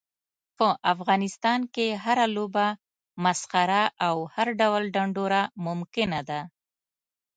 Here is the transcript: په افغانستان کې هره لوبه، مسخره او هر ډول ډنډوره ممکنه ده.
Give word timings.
په 0.57 0.67
افغانستان 0.93 1.59
کې 1.75 1.87
هره 2.03 2.25
لوبه، 2.35 2.67
مسخره 3.23 3.83
او 4.07 4.15
هر 4.33 4.47
ډول 4.59 4.83
ډنډوره 4.95 5.41
ممکنه 5.65 6.19
ده. 6.29 6.41